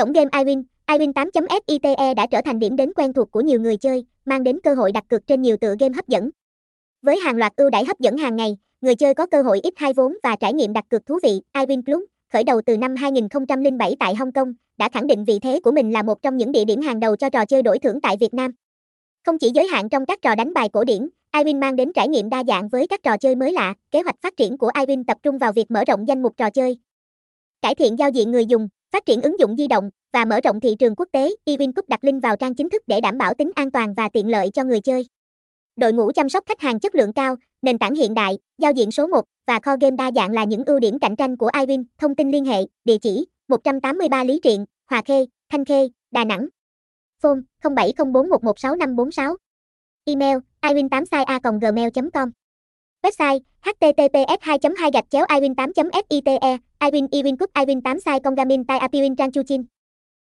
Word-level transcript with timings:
Cổng 0.00 0.12
game 0.12 0.30
iWin, 0.30 0.62
iWin 0.86 1.12
8.site 1.12 2.14
đã 2.14 2.26
trở 2.26 2.40
thành 2.44 2.58
điểm 2.58 2.76
đến 2.76 2.92
quen 2.96 3.12
thuộc 3.12 3.30
của 3.30 3.40
nhiều 3.40 3.60
người 3.60 3.76
chơi, 3.76 4.04
mang 4.24 4.42
đến 4.42 4.60
cơ 4.60 4.74
hội 4.74 4.92
đặt 4.92 5.04
cược 5.08 5.26
trên 5.26 5.42
nhiều 5.42 5.56
tựa 5.56 5.74
game 5.80 5.94
hấp 5.94 6.08
dẫn. 6.08 6.30
Với 7.02 7.18
hàng 7.20 7.36
loạt 7.36 7.52
ưu 7.56 7.70
đãi 7.70 7.84
hấp 7.84 8.00
dẫn 8.00 8.16
hàng 8.16 8.36
ngày, 8.36 8.56
người 8.80 8.94
chơi 8.94 9.14
có 9.14 9.26
cơ 9.26 9.42
hội 9.42 9.60
ít 9.62 9.74
hai 9.76 9.92
vốn 9.92 10.16
và 10.22 10.36
trải 10.36 10.52
nghiệm 10.52 10.72
đặt 10.72 10.84
cược 10.88 11.06
thú 11.06 11.18
vị. 11.22 11.40
iWin 11.52 11.82
Plus, 11.82 12.02
khởi 12.32 12.44
đầu 12.44 12.60
từ 12.66 12.76
năm 12.76 12.96
2007 12.96 13.96
tại 14.00 14.14
Hong 14.14 14.32
Kong, 14.32 14.54
đã 14.78 14.88
khẳng 14.88 15.06
định 15.06 15.24
vị 15.24 15.38
thế 15.38 15.60
của 15.60 15.72
mình 15.72 15.90
là 15.90 16.02
một 16.02 16.22
trong 16.22 16.36
những 16.36 16.52
địa 16.52 16.64
điểm 16.64 16.80
hàng 16.80 17.00
đầu 17.00 17.16
cho 17.16 17.30
trò 17.30 17.44
chơi 17.44 17.62
đổi 17.62 17.78
thưởng 17.78 18.00
tại 18.00 18.16
Việt 18.20 18.34
Nam. 18.34 18.52
Không 19.26 19.38
chỉ 19.38 19.50
giới 19.54 19.66
hạn 19.66 19.88
trong 19.88 20.06
các 20.06 20.22
trò 20.22 20.34
đánh 20.34 20.54
bài 20.54 20.68
cổ 20.68 20.84
điển, 20.84 21.08
iWin 21.32 21.58
mang 21.58 21.76
đến 21.76 21.92
trải 21.92 22.08
nghiệm 22.08 22.30
đa 22.30 22.44
dạng 22.44 22.68
với 22.68 22.86
các 22.86 23.02
trò 23.02 23.16
chơi 23.16 23.34
mới 23.34 23.52
lạ. 23.52 23.74
Kế 23.90 24.02
hoạch 24.02 24.20
phát 24.22 24.36
triển 24.36 24.58
của 24.58 24.70
iWin 24.74 25.04
tập 25.06 25.16
trung 25.22 25.38
vào 25.38 25.52
việc 25.52 25.70
mở 25.70 25.84
rộng 25.84 26.08
danh 26.08 26.22
mục 26.22 26.36
trò 26.36 26.50
chơi, 26.50 26.78
cải 27.62 27.74
thiện 27.74 27.98
giao 27.98 28.10
diện 28.10 28.30
người 28.30 28.46
dùng, 28.46 28.68
phát 28.92 29.06
triển 29.06 29.22
ứng 29.22 29.38
dụng 29.38 29.56
di 29.56 29.66
động 29.66 29.90
và 30.12 30.24
mở 30.24 30.40
rộng 30.40 30.60
thị 30.60 30.74
trường 30.78 30.94
quốc 30.96 31.08
tế. 31.12 31.30
iWin 31.46 31.72
Cup 31.72 31.88
đặt 31.88 32.04
link 32.04 32.22
vào 32.22 32.36
trang 32.36 32.54
chính 32.54 32.70
thức 32.70 32.82
để 32.86 33.00
đảm 33.00 33.18
bảo 33.18 33.34
tính 33.34 33.50
an 33.54 33.70
toàn 33.70 33.94
và 33.94 34.08
tiện 34.08 34.30
lợi 34.30 34.50
cho 34.54 34.64
người 34.64 34.80
chơi. 34.80 35.06
Đội 35.76 35.92
ngũ 35.92 36.12
chăm 36.12 36.28
sóc 36.28 36.44
khách 36.46 36.60
hàng 36.60 36.80
chất 36.80 36.94
lượng 36.94 37.12
cao, 37.12 37.36
nền 37.62 37.78
tảng 37.78 37.94
hiện 37.94 38.14
đại, 38.14 38.38
giao 38.58 38.72
diện 38.72 38.90
số 38.90 39.06
1 39.06 39.24
và 39.46 39.60
kho 39.60 39.76
game 39.80 39.96
đa 39.96 40.10
dạng 40.12 40.32
là 40.32 40.44
những 40.44 40.64
ưu 40.64 40.78
điểm 40.78 40.98
cạnh 40.98 41.16
tranh 41.16 41.36
của 41.36 41.50
iWin. 41.52 41.84
Thông 41.98 42.14
tin 42.14 42.30
liên 42.30 42.44
hệ, 42.44 42.62
địa 42.84 42.98
chỉ 42.98 43.26
183 43.48 44.24
Lý 44.24 44.40
Triện, 44.42 44.64
Hòa 44.90 45.02
Khê, 45.02 45.26
Thanh 45.48 45.64
Khê, 45.64 45.88
Đà 46.10 46.24
Nẵng. 46.24 46.48
Phone 47.22 47.38
0704116546. 47.62 49.36
Email 50.04 50.38
iwin8sai.gmail.com 50.62 52.30
Website 53.02 53.40
https 53.64 54.38
2 54.40 54.58
2 54.76 54.90
gạch 54.90 55.04
chéo 55.10 55.24
iwin 55.36 55.54
8 55.92 56.04
fite 56.10 56.58
iwin 56.80 57.06
iwin 57.10 57.36
cup 57.36 57.50
iwin 57.54 57.80
8 57.80 57.98
sai 58.04 58.20
congamin 58.20 58.64
tai 58.64 58.78
apiwin 58.78 59.16
trang 59.16 59.32
chu 59.32 59.42
chin. 59.42 59.64